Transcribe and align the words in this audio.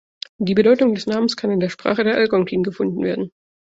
Die 0.39 0.55
Bedeutung 0.55 0.95
des 0.95 1.05
Namens 1.05 1.37
kann 1.37 1.51
in 1.51 1.59
der 1.59 1.69
Sprache 1.69 2.03
der 2.03 2.15
Algonkin 2.15 2.63
gefunden 2.63 3.03
werden. 3.03 3.29